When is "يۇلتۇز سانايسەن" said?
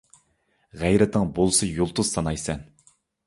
1.73-2.65